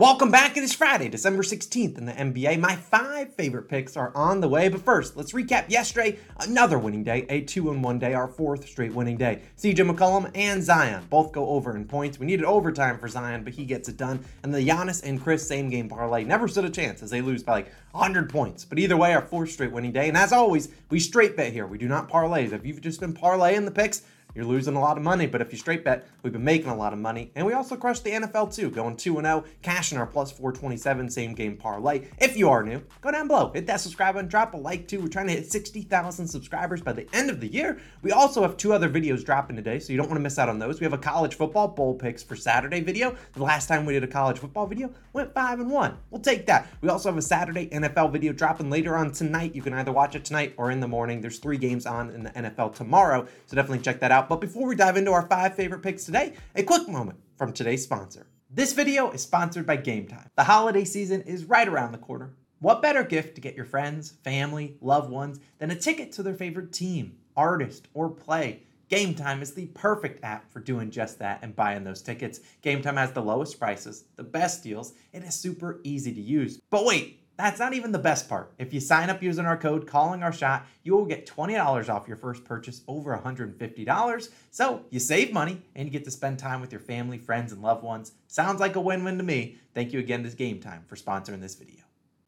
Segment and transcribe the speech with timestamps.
[0.00, 0.56] Welcome back.
[0.56, 2.60] It is Friday, December 16th in the NBA.
[2.60, 6.20] My five favorite picks are on the way, but first, let's recap yesterday.
[6.38, 9.42] Another winning day, a two and one day, our fourth straight winning day.
[9.58, 12.20] CJ McCollum and Zion both go over in points.
[12.20, 14.24] We needed overtime for Zion, but he gets it done.
[14.44, 17.42] And the Giannis and Chris same game parlay never stood a chance as they lose
[17.42, 18.64] by like 100 points.
[18.64, 20.06] But either way, our fourth straight winning day.
[20.06, 21.66] And as always, we straight bet here.
[21.66, 22.52] We do not parlays.
[22.52, 24.02] If you've just been parlaying the picks,
[24.34, 25.26] you're losing a lot of money.
[25.26, 27.32] But if you straight bet, we've been making a lot of money.
[27.34, 31.34] And we also crushed the NFL too, going 2 0, cashing our plus 427 same
[31.34, 32.06] game parlay.
[32.18, 35.00] If you are new, go down below, hit that subscribe button, drop a like too.
[35.00, 37.80] We're trying to hit 60,000 subscribers by the end of the year.
[38.02, 40.48] We also have two other videos dropping today, so you don't want to miss out
[40.48, 40.80] on those.
[40.80, 43.16] We have a college football bowl picks for Saturday video.
[43.32, 45.98] The last time we did a college football video went 5 and 1.
[46.10, 46.68] We'll take that.
[46.80, 49.54] We also have a Saturday NFL video dropping later on tonight.
[49.54, 51.20] You can either watch it tonight or in the morning.
[51.20, 54.17] There's three games on in the NFL tomorrow, so definitely check that out.
[54.26, 57.84] But before we dive into our five favorite picks today, a quick moment from today's
[57.84, 58.26] sponsor.
[58.50, 60.30] This video is sponsored by Game Time.
[60.36, 62.34] The holiday season is right around the corner.
[62.60, 66.34] What better gift to get your friends, family, loved ones than a ticket to their
[66.34, 68.62] favorite team, artist, or play?
[68.88, 72.40] Game Time is the perfect app for doing just that and buying those tickets.
[72.62, 76.58] Game Time has the lowest prices, the best deals, and is super easy to use.
[76.70, 78.52] But wait, that's not even the best part.
[78.58, 82.08] If you sign up using our code calling our shot, you will get $20 off
[82.08, 84.28] your first purchase over $150.
[84.50, 87.62] So you save money and you get to spend time with your family, friends, and
[87.62, 88.12] loved ones.
[88.26, 89.56] Sounds like a win-win to me.
[89.72, 91.84] Thank you again to Game Time for sponsoring this video.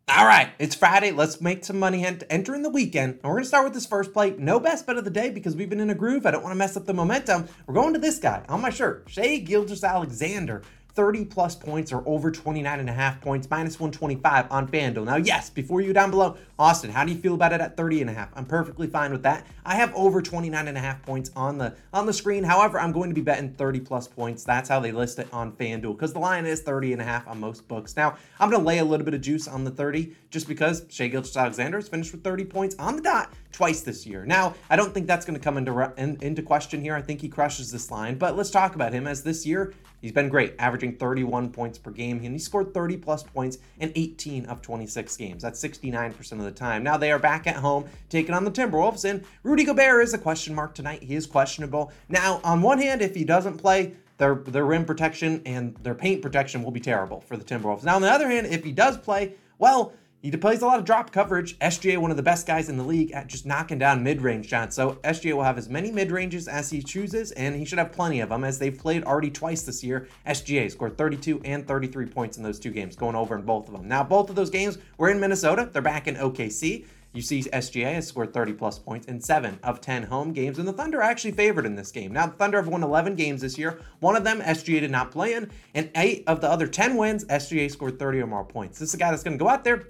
[0.09, 1.13] All right, it's Friday.
[1.13, 3.15] Let's make some money entering the weekend.
[3.15, 4.35] And we're going to start with this first play.
[4.37, 6.27] No best bet of the day because we've been in a groove.
[6.27, 7.49] I don't want to mess up the momentum.
[7.67, 10.63] We're going to this guy on my shirt, Shai Gilgeous-Alexander.
[11.01, 15.07] 30 plus points or over 29 and a half points, minus 125 on FanDuel.
[15.07, 18.03] Now, yes, before you down below, Austin, how do you feel about it at 30
[18.03, 18.29] and a half?
[18.35, 19.47] I'm perfectly fine with that.
[19.65, 22.45] I have over 29 and a half points on the on the screen.
[22.45, 24.45] However, I'm going to be betting 30 plus points.
[24.45, 27.27] That's how they list it on FanDuel because the line is 30 and a half
[27.27, 27.97] on most books.
[27.97, 30.85] Now, I'm going to lay a little bit of juice on the 30 just because
[30.91, 34.25] Shai Gilgeous-Alexander has finished with 30 points on the dot twice this year.
[34.25, 36.95] Now, I don't think that's going to come into in, into question here.
[36.95, 40.13] I think he crushes this line, but let's talk about him as this year He's
[40.13, 44.47] been great, averaging 31 points per game, and he scored 30 plus points in 18
[44.47, 45.43] of 26 games.
[45.43, 46.83] That's 69% of the time.
[46.83, 50.19] Now they are back at home taking on the Timberwolves, and Rudy Gobert is a
[50.19, 51.03] question mark tonight.
[51.03, 51.93] He is questionable.
[52.09, 56.21] Now, on one hand, if he doesn't play, their their rim protection and their paint
[56.21, 57.85] protection will be terrible for the Timberwolves.
[57.85, 60.85] Now, on the other hand, if he does play, well, he plays a lot of
[60.85, 61.59] drop coverage.
[61.61, 64.77] SGA, one of the best guys in the league at just knocking down mid-range shots.
[64.77, 68.21] So SGA will have as many mid-ranges as he chooses, and he should have plenty
[68.21, 70.09] of them as they've played already twice this year.
[70.27, 73.73] SGA scored 32 and 33 points in those two games, going over in both of
[73.73, 73.89] them.
[73.89, 75.71] Now, both of those games were in Minnesota.
[75.73, 76.85] They're back in OKC.
[77.13, 80.69] You see SGA has scored 30 plus points in seven of 10 home games, and
[80.69, 82.13] the Thunder are actually favored in this game.
[82.13, 83.81] Now, the Thunder have won 11 games this year.
[83.99, 87.25] One of them, SGA did not play in, and eight of the other 10 wins,
[87.25, 88.79] SGA scored 30 or more points.
[88.79, 89.89] This is a guy that's going to go out there,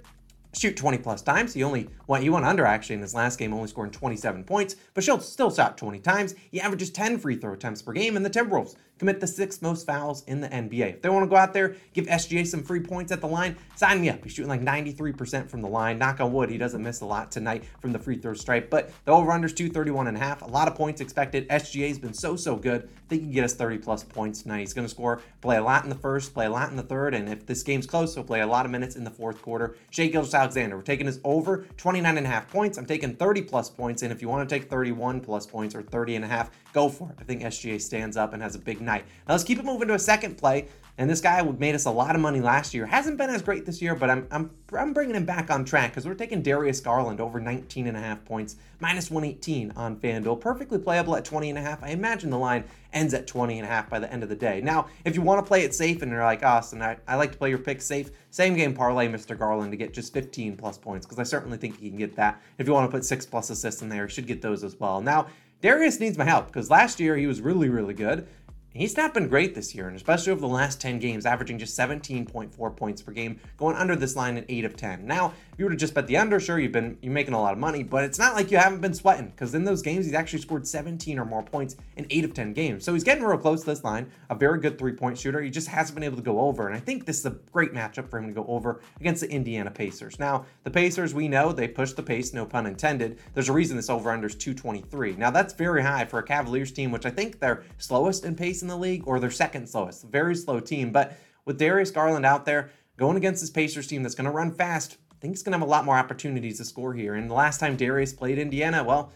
[0.53, 1.53] shoot 20 plus times.
[1.53, 4.75] He only went, he went under actually in his last game, only scoring 27 points,
[4.93, 6.35] but Schultz still shot 20 times.
[6.51, 9.87] He averages 10 free throw attempts per game, and the Timberwolves commit the sixth most
[9.87, 10.93] fouls in the NBA.
[10.93, 13.57] If they want to go out there, give SGA some free points at the line,
[13.75, 14.23] sign me up.
[14.23, 15.97] He's shooting like 93% from the line.
[15.97, 18.91] Knock on wood, he doesn't miss a lot tonight from the free throw stripe, but
[19.05, 20.43] the over-under's 231 and a half.
[20.43, 21.49] A lot of points expected.
[21.49, 22.83] SGA's been so, so good.
[22.83, 24.59] I think he can get us 30 plus points tonight.
[24.59, 26.83] He's going to score, play a lot in the first, play a lot in the
[26.83, 29.41] third, and if this game's close, he'll play a lot of minutes in the fourth
[29.41, 29.75] quarter.
[29.89, 32.77] Shai Gilgeous-Alexander, we're taking his over 29 and a half points.
[32.77, 35.81] I'm taking 30 plus points, and if you want to take 31 plus points or
[35.81, 37.15] 30 and a half, go for it.
[37.19, 38.90] I think SGA stands up and has a big night.
[38.99, 40.67] Now let's keep it moving to a second play.
[40.97, 42.85] And this guy made us a lot of money last year.
[42.85, 45.91] Hasn't been as great this year, but I'm I'm I'm bringing him back on track
[45.91, 50.39] because we're taking Darius Garland over 19 and a half points, minus 118 on FanDuel.
[50.39, 51.81] Perfectly playable at 20 and a half.
[51.81, 54.35] I imagine the line ends at 20 and a half by the end of the
[54.35, 54.61] day.
[54.61, 57.31] Now, if you want to play it safe and you're like Austin, I, I like
[57.31, 59.37] to play your pick safe, same game parlay Mr.
[59.37, 62.41] Garland to get just 15 plus points because I certainly think he can get that.
[62.57, 64.79] If you want to put six plus assists in there, he should get those as
[64.79, 65.01] well.
[65.01, 65.27] Now,
[65.61, 68.27] Darius needs my help because last year he was really, really good.
[68.73, 71.77] He's not been great this year, and especially over the last 10 games, averaging just
[71.77, 75.05] 17.4 points per game, going under this line in 8 of 10.
[75.05, 77.41] Now, if you were to just bet the under, sure, you've been you're making a
[77.41, 80.05] lot of money, but it's not like you haven't been sweating, because in those games,
[80.05, 82.85] he's actually scored 17 or more points in 8 of 10 games.
[82.85, 85.41] So he's getting real close to this line, a very good three-point shooter.
[85.41, 87.73] He just hasn't been able to go over, and I think this is a great
[87.73, 90.17] matchup for him to go over against the Indiana Pacers.
[90.17, 93.19] Now, the Pacers, we know, they push the pace, no pun intended.
[93.33, 95.17] There's a reason this over-under is 223.
[95.17, 98.60] Now, that's very high for a Cavaliers team, which I think they're slowest in pace
[98.61, 100.05] in the league, or they're second slowest.
[100.05, 100.91] Very slow team.
[100.91, 104.51] But with Darius Garland out there going against this Pacers team that's going to run
[104.51, 107.15] fast, I think he's going to have a lot more opportunities to score here.
[107.15, 109.11] And the last time Darius played Indiana, well,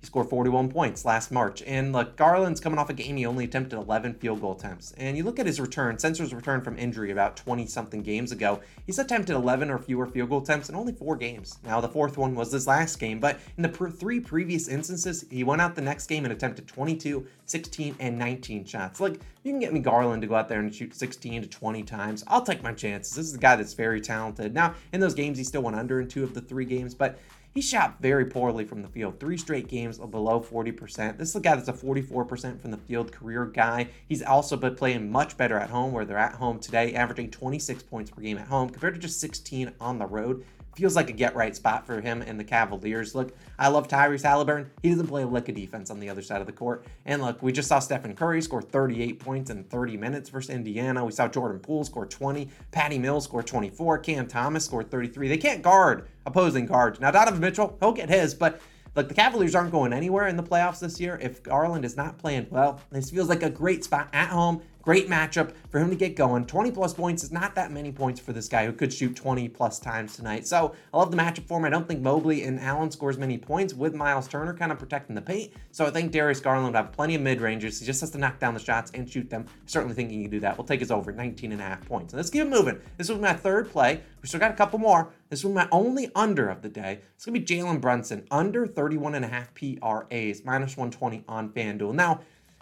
[0.00, 1.60] He scored 41 points last March.
[1.66, 4.92] And look, Garland's coming off a game he only attempted 11 field goal attempts.
[4.92, 8.60] And you look at his return, his return from injury about 20 something games ago,
[8.86, 11.58] he's attempted 11 or fewer field goal attempts in only four games.
[11.64, 15.42] Now, the fourth one was this last game, but in the three previous instances, he
[15.42, 19.00] went out the next game and attempted 22, 16, and 19 shots.
[19.00, 21.82] Like, you can get me Garland to go out there and shoot 16 to 20
[21.82, 22.22] times.
[22.28, 23.14] I'll take my chances.
[23.14, 24.54] This is a guy that's very talented.
[24.54, 27.18] Now, in those games, he still went under in two of the three games, but
[27.54, 29.18] he shot very poorly from the field.
[29.18, 31.16] Three straight games below 40%.
[31.16, 33.88] This is a guy that's a 44% from the field career guy.
[34.06, 37.82] He's also been playing much better at home, where they're at home today, averaging 26
[37.84, 40.44] points per game at home compared to just 16 on the road
[40.78, 43.14] feels like a get right spot for him and the Cavaliers.
[43.14, 44.70] Look, I love Tyrese Halliburton.
[44.82, 46.84] He doesn't play a lick of defense on the other side of the court.
[47.04, 51.04] And look, we just saw Stephen Curry score 38 points in 30 minutes versus Indiana.
[51.04, 52.48] We saw Jordan Poole score 20.
[52.70, 53.98] Patty Mills score 24.
[53.98, 55.28] Cam Thomas scored 33.
[55.28, 57.00] They can't guard opposing guards.
[57.00, 58.60] Now, Donovan Mitchell, he'll get his, but
[58.98, 61.20] Look, the Cavaliers aren't going anywhere in the playoffs this year.
[61.22, 65.10] If Garland is not playing well, this feels like a great spot at home Great
[65.10, 66.46] matchup for him to get going.
[66.46, 69.46] 20 plus points is not that many points for this guy who could shoot 20
[69.50, 70.46] plus times tonight.
[70.46, 71.66] So I love the matchup for him.
[71.66, 75.14] I don't think Mobley and Allen scores many points with Miles Turner kind of protecting
[75.14, 75.52] the paint.
[75.72, 77.80] So I think Darius Garland will have plenty of mid ranges.
[77.80, 79.44] He just has to knock down the shots and shoot them.
[79.66, 80.56] Certainly think he can do that.
[80.56, 82.14] We'll take his over 19 and a half points.
[82.14, 82.80] let's keep it moving.
[82.96, 84.00] This was my third play.
[84.22, 85.10] We still got a couple more.
[85.28, 87.00] This was my only under of the day.
[87.14, 91.50] It's going to be Jalen Brunson, under 31 and a half PRAs, minus 120 on
[91.50, 91.92] FanDuel.
[91.92, 92.20] Now,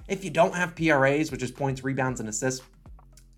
[0.09, 2.65] if you don't have PRAs, which is points, rebounds, and assists,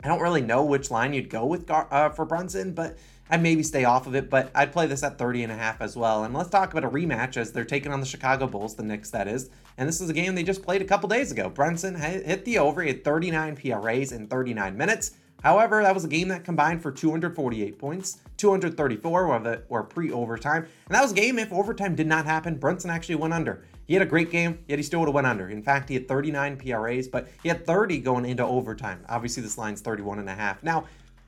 [0.02, 2.98] I don't really know which line you'd go with uh, for Brunson, but
[3.30, 4.30] I'd maybe stay off of it.
[4.30, 6.24] But I'd play this at 30 and a half as well.
[6.24, 9.10] And let's talk about a rematch as they're taking on the Chicago Bulls, the Knicks,
[9.10, 9.50] that is.
[9.76, 11.48] And this is a game they just played a couple days ago.
[11.48, 12.82] Brunson hit the over.
[12.82, 15.12] He had 39 PRAs in 39 minutes.
[15.42, 20.10] However, that was a game that combined for 248 points, 234 were, the, were pre
[20.10, 20.62] overtime.
[20.86, 23.64] And that was a game if overtime did not happen, Brunson actually went under.
[23.88, 25.48] He had a great game, yet he still would have went under.
[25.48, 29.02] In fact, he had 39 PRAs, but he had 30 going into overtime.
[29.08, 30.62] Obviously, this line's 31 and a half.
[30.62, 30.84] Now,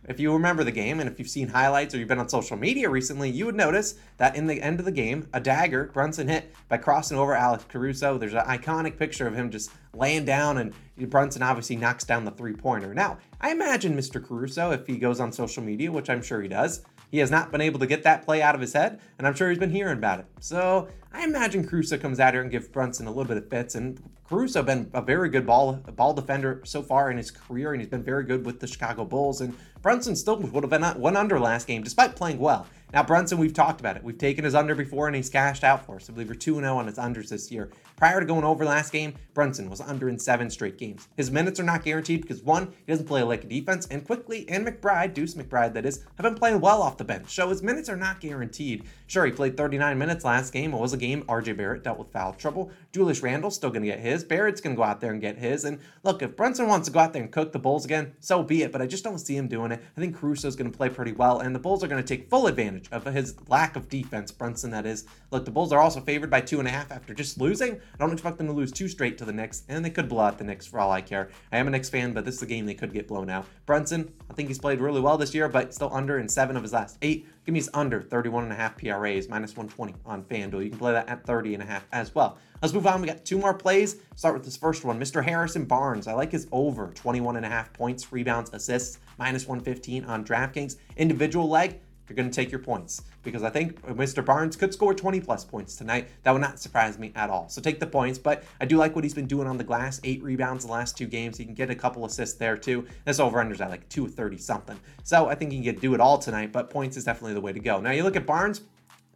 [0.07, 2.59] if you remember the game and if you've seen highlights or you've been on social
[2.59, 6.29] media recently, you would notice that in the end of the game, a dagger Brunson
[6.29, 8.19] hit by crossing over Alex Caruso.
[8.19, 10.75] There's an iconic picture of him just laying down, and
[11.11, 12.93] Brunson obviously knocks down the three pointer.
[12.93, 14.23] Now, I imagine Mr.
[14.23, 17.51] Caruso, if he goes on social media, which I'm sure he does, he has not
[17.51, 19.71] been able to get that play out of his head, and I'm sure he's been
[19.71, 20.27] hearing about it.
[20.41, 23.75] So I imagine Caruso comes out here and gives Brunson a little bit of fits.
[23.75, 27.81] And Caruso been a very good ball ball defender so far in his career, and
[27.81, 29.41] he's been very good with the Chicago Bulls.
[29.41, 32.67] And Brunson still would have been one under last game, despite playing well.
[32.93, 34.03] Now, Brunson, we've talked about it.
[34.03, 36.11] We've taken his under before and he's cashed out for us.
[36.11, 37.71] I believe we're 2 0 on his unders this year.
[37.97, 41.07] Prior to going over last game, Brunson was under in seven straight games.
[41.17, 44.67] His minutes are not guaranteed because one, he doesn't play a defense, and Quickley and
[44.67, 47.35] McBride, Deuce McBride that is, have been playing well off the bench.
[47.35, 48.85] So his minutes are not guaranteed.
[49.07, 50.73] Sure, he played 39 minutes last game.
[50.73, 52.71] It was a game RJ Barrett dealt with foul trouble.
[52.93, 54.25] Julius Randle's still going to get his.
[54.25, 55.65] Barrett's going to go out there and get his.
[55.65, 58.43] And look, if Brunson wants to go out there and cook the Bulls again, so
[58.43, 58.73] be it.
[58.73, 59.83] But I just don't see him doing it.
[59.97, 62.31] I think Caruso's going to play pretty well, and the Bulls are going to take
[62.31, 64.31] full advantage of his lack of defense.
[64.31, 65.07] Brunson, that is.
[65.31, 67.75] Look, the Bulls are also favored by two and a half after just losing.
[67.75, 70.23] I don't expect them to lose two straight to the Knicks, and they could blow
[70.23, 71.31] out the Knicks for all I care.
[71.53, 73.47] I am a Knicks fan, but this is a game they could get blown out.
[73.67, 76.63] Brunson, I think he's played really well this year, but still under in seven of
[76.63, 77.27] his last eight.
[77.47, 80.63] Give me his under 31 and a half PRAs, minus 120 on FanDuel.
[80.63, 82.39] You can play that at 30 and a half as well.
[82.61, 83.01] Let's move on.
[83.01, 83.97] We got two more plays.
[84.15, 85.01] Start with this first one.
[85.01, 85.25] Mr.
[85.25, 86.07] Harrison Barnes.
[86.07, 90.77] I like his over 21 and a half points, rebounds, assists, minus 115 on DraftKings.
[90.99, 94.25] Individual leg, you're going to take your points because I think Mr.
[94.25, 96.09] Barnes could score 20 plus points tonight.
[96.25, 97.49] That would not surprise me at all.
[97.49, 100.01] So take the points, but I do like what he's been doing on the glass.
[100.03, 101.39] Eight rebounds the last two games.
[101.39, 102.85] He can get a couple assists there too.
[103.05, 104.81] This over unders at like 230 something.
[105.05, 107.53] So I think he can do it all tonight, but points is definitely the way
[107.53, 107.81] to go.
[107.81, 108.63] Now you look at Barnes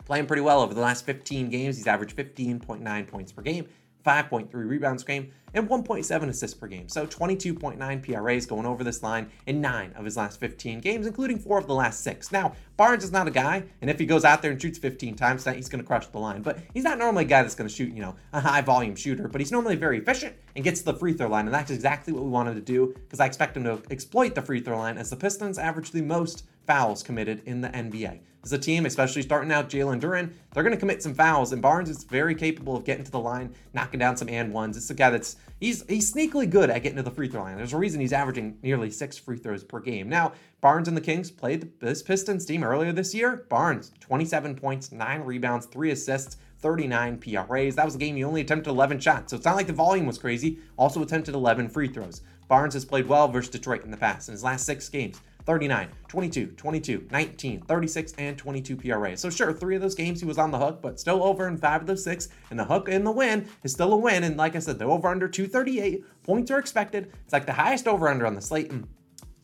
[0.04, 1.76] playing pretty well over the last 15 games.
[1.76, 3.66] He's averaged 15.9 points per game.
[4.04, 6.88] 5.3 rebounds per game, and 1.7 assists per game.
[6.88, 11.38] So 22.9 PRAs going over this line in nine of his last 15 games, including
[11.38, 12.32] four of the last six.
[12.32, 15.14] Now, Barnes is not a guy, and if he goes out there and shoots 15
[15.14, 16.42] times tonight, he's going to crush the line.
[16.42, 18.96] But he's not normally a guy that's going to shoot, you know, a high volume
[18.96, 21.70] shooter, but he's normally very efficient and gets to the free throw line, and that's
[21.70, 24.60] exactly what we want him to do because I expect him to exploit the free
[24.60, 28.58] throw line as the Pistons average the most fouls committed in the NBA as a
[28.58, 31.52] team, especially starting out Jalen Duren, they're going to commit some fouls.
[31.52, 34.76] And Barnes is very capable of getting to the line, knocking down some and ones.
[34.76, 37.56] It's a guy that's he's he's sneakily good at getting to the free throw line.
[37.56, 40.08] There's a reason he's averaging nearly six free throws per game.
[40.08, 43.46] Now, Barnes and the Kings played this Pistons team earlier this year.
[43.48, 46.36] Barnes, 27 points, nine rebounds, three assists.
[46.60, 47.76] 39 PRAs.
[47.76, 50.06] That was a game he only attempted 11 shots, so it's not like the volume
[50.06, 50.60] was crazy.
[50.78, 52.22] Also attempted 11 free throws.
[52.48, 54.30] Barnes has played well versus Detroit in the past.
[54.30, 59.16] In his last six games, 39, 22, 22, 19, 36, and 22 PRA.
[59.16, 61.56] So sure, three of those games he was on the hook, but still over in
[61.58, 62.28] five of those six.
[62.50, 64.24] And the hook in the win is still a win.
[64.24, 67.12] And like I said, the over under 238 points are expected.
[67.24, 68.70] It's like the highest over under on the slate.
[68.70, 68.86] And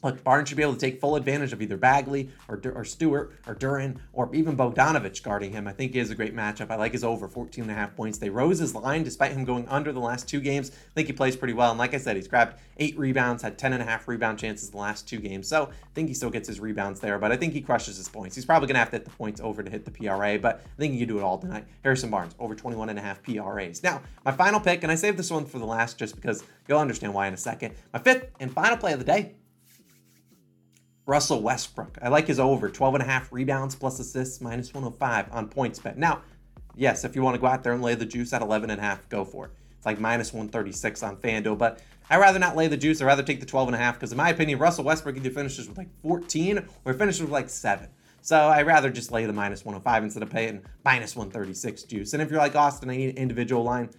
[0.02, 3.32] Look, Barnes should be able to take full advantage of either Bagley or, or Stewart
[3.46, 5.68] or Duren or even Bogdanovich guarding him.
[5.68, 6.70] I think he is a great matchup.
[6.70, 8.18] I like his over 14 and a half points.
[8.18, 10.70] They rose his line despite him going under the last two games.
[10.70, 11.70] I think he plays pretty well.
[11.70, 14.70] And like I said, he's grabbed eight rebounds, had 10 and a half rebound chances
[14.70, 15.46] the last two games.
[15.48, 18.08] So I think he still gets his rebounds there, but I think he crushes his
[18.08, 18.34] points.
[18.34, 20.62] He's probably going to have to hit the points over to hit the PRA, but
[20.64, 21.66] I think he can do it all tonight.
[21.82, 23.82] Harrison Barnes, over 21 and a half PRAs.
[23.82, 26.78] Now, my final pick, and I saved this one for the last just because you'll
[26.78, 27.74] understand why in a second.
[27.92, 29.34] My fifth and final play of the day
[31.10, 31.98] Russell Westbrook.
[32.00, 35.96] I like his over 12 and a half rebounds plus assists minus 105 on PointsBet.
[35.96, 36.22] Now,
[36.76, 38.78] yes, if you want to go out there and lay the juice at 11 and
[38.78, 39.52] a half, go for it.
[39.76, 43.02] It's like minus 136 on FanDuel, but I'd rather not lay the juice.
[43.02, 45.30] I'd rather take the 12 and a half because in my opinion, Russell Westbrook either
[45.30, 47.88] finishes with like 14 or finishes with like 7.
[48.20, 52.12] So I'd rather just lay the minus 105 instead of paying minus 136 juice.
[52.12, 53.90] And if you're like Austin, I need an individual line.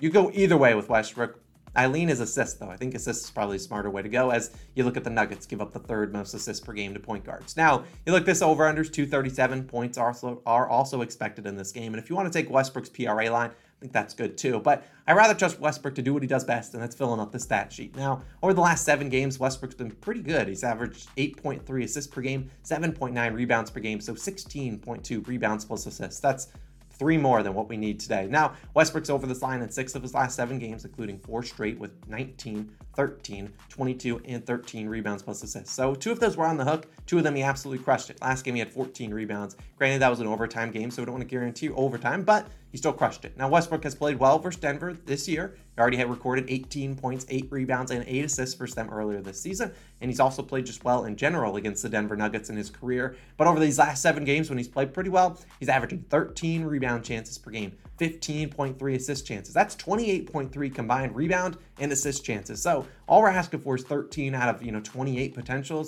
[0.00, 1.38] You go either way with Westbrook.
[1.76, 2.70] I is as assist, though.
[2.70, 5.10] I think assist is probably a smarter way to go as you look at the
[5.10, 7.56] Nuggets give up the third most assists per game to point guards.
[7.56, 11.94] Now, you look this over unders 237 points also are also expected in this game.
[11.94, 14.60] And if you want to take Westbrook's PRA line, I think that's good too.
[14.60, 17.32] But I rather trust Westbrook to do what he does best, and that's filling up
[17.32, 17.96] the stat sheet.
[17.96, 20.48] Now, over the last seven games, Westbrook's been pretty good.
[20.48, 26.20] He's averaged 8.3 assists per game, 7.9 rebounds per game, so 16.2 rebounds plus assists.
[26.20, 26.48] That's
[26.98, 28.26] three more than what we need today.
[28.30, 31.78] Now, Westbrook's over this line in six of his last seven games, including four straight
[31.78, 35.72] with 19, 13, 22, and 13 rebounds plus assists.
[35.72, 36.86] So two of those were on the hook.
[37.06, 38.20] Two of them he absolutely crushed it.
[38.22, 39.56] Last game he had 14 rebounds.
[39.76, 42.78] Granted, that was an overtime game, so we don't want to guarantee overtime, but he
[42.78, 43.36] still crushed it.
[43.36, 45.56] Now, Westbrook has played well versus Denver this year.
[45.76, 49.40] He already had recorded 18 points, 8 rebounds, and 8 assists versus them earlier this
[49.40, 49.70] season.
[50.00, 53.16] And he's also played just well in general against the Denver Nuggets in his career.
[53.36, 57.04] But over these last seven games, when he's played pretty well, he's averaging 13 rebound
[57.04, 59.54] chances per game, 15.3 assist chances.
[59.54, 62.60] That's 28.3 combined rebound and assist chances.
[62.60, 65.86] So all we're asking for is 13 out of you know 28 potential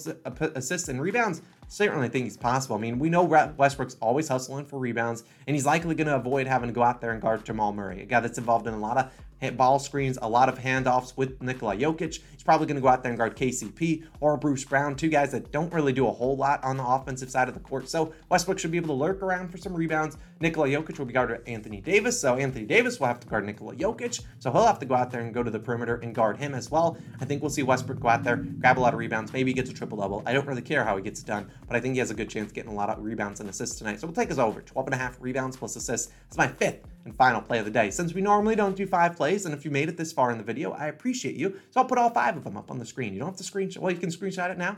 [0.54, 1.42] assists and rebounds.
[1.68, 2.76] Certainly think it's possible.
[2.76, 6.46] I mean, we know Westbrook's always hustling for rebounds, and he's likely going to avoid
[6.46, 8.78] having to go out there and guard Jamal Murray, a guy that's involved in a
[8.78, 9.12] lot of
[9.56, 12.20] ball screens, a lot of handoffs with Nikola Jokic.
[12.32, 15.32] He's probably going to go out there and guard KCP or Bruce Brown, two guys
[15.32, 17.88] that don't really do a whole lot on the offensive side of the court.
[17.88, 20.16] So Westbrook should be able to lurk around for some rebounds.
[20.40, 23.74] Nikola Jokic will be guarded Anthony Davis, so Anthony Davis will have to guard Nikola
[23.74, 24.22] Jokic.
[24.38, 26.54] So he'll have to go out there and go to the perimeter and guard him
[26.54, 26.96] as well.
[27.20, 29.70] I think we'll see Westbrook go out there, grab a lot of rebounds, maybe gets
[29.70, 30.22] a triple double.
[30.26, 32.14] I don't really care how he gets it done, but I think he has a
[32.14, 34.00] good chance getting a lot of rebounds and assists tonight.
[34.00, 36.12] So we'll take us over 12 and a half rebounds plus assists.
[36.28, 37.90] That's my fifth and final play of the day.
[37.90, 40.38] Since we normally don't do five plays, and if you made it this far in
[40.38, 41.58] the video, I appreciate you.
[41.70, 43.14] So I'll put all five of them up on the screen.
[43.14, 43.78] You don't have to screenshot.
[43.78, 44.76] Well, you can screenshot it now.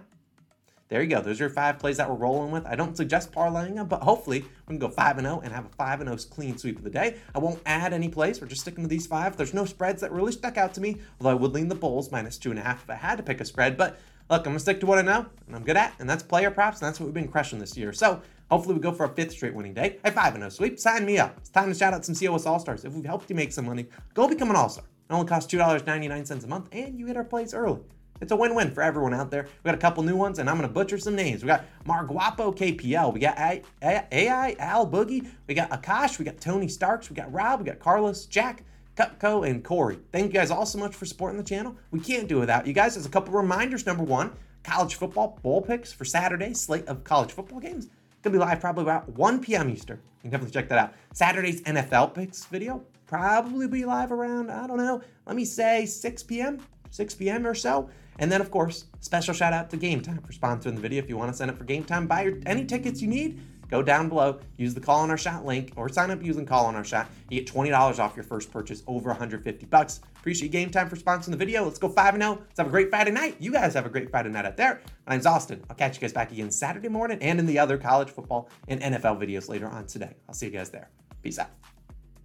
[0.88, 1.20] There you go.
[1.20, 2.64] Those are your five plays that we're rolling with.
[2.64, 5.66] I don't suggest parlaying them, but hopefully we can go 5 and 0 and have
[5.66, 7.16] a 5 and 0 clean sweep of the day.
[7.34, 8.40] I won't add any plays.
[8.40, 9.36] We're just sticking to these five.
[9.36, 12.10] There's no spreads that really stuck out to me, although I would lean the Bulls
[12.10, 13.76] minus two and a half if I had to pick a spread.
[13.76, 13.98] But
[14.30, 16.50] look, I'm gonna stick to what I know and I'm good at, and that's player
[16.50, 17.92] props, and that's what we've been crushing this year.
[17.92, 19.98] So hopefully we go for a fifth straight winning day.
[20.04, 20.78] A 5 0 sweep.
[20.78, 21.36] Sign me up.
[21.38, 22.84] It's time to shout out some COS All Stars.
[22.84, 24.84] If we've helped you make some money, go become an All Star.
[24.84, 27.80] It only costs $2.99 a month, and you get our plays early.
[28.20, 29.44] It's a win-win for everyone out there.
[29.44, 31.42] We got a couple new ones, and I'm gonna butcher some names.
[31.42, 33.38] We got Marguapo KPL, we got
[33.80, 37.78] AI Al Boogie, we got Akash, we got Tony Starks, we got Rob, we got
[37.78, 38.64] Carlos, Jack,
[38.96, 39.98] Cutco, and Corey.
[40.10, 41.76] Thank you guys all so much for supporting the channel.
[41.92, 42.94] We can't do without you guys.
[42.94, 43.86] There's a couple reminders.
[43.86, 44.32] Number one,
[44.64, 47.88] college football bowl picks for Saturday, slate of college football games.
[48.22, 49.70] Gonna be live probably about 1 p.m.
[49.70, 49.96] Eastern.
[49.96, 50.94] You can definitely check that out.
[51.12, 56.22] Saturday's NFL picks video probably be live around, I don't know, let me say 6
[56.24, 56.60] p.m.,
[56.90, 57.46] 6 p.m.
[57.46, 57.90] or so.
[58.20, 61.02] And then, of course, special shout out to Game Time for sponsoring the video.
[61.02, 63.40] If you want to sign up for Game Time, buy your, any tickets you need,
[63.70, 66.66] go down below, use the call on our shot link, or sign up using call
[66.66, 67.08] on our shot.
[67.30, 70.00] You get $20 off your first purchase over 150 bucks.
[70.18, 71.64] Appreciate Game Time for sponsoring the video.
[71.64, 72.30] Let's go 5 0.
[72.30, 73.36] Let's have a great Friday night.
[73.38, 74.80] You guys have a great Friday night out there.
[75.06, 75.62] My name's Austin.
[75.70, 78.80] I'll catch you guys back again Saturday morning and in the other college football and
[78.80, 80.14] NFL videos later on today.
[80.28, 80.90] I'll see you guys there.
[81.22, 81.50] Peace out.